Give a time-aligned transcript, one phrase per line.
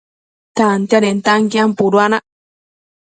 [0.57, 2.25] Tantiadentanquien puduenac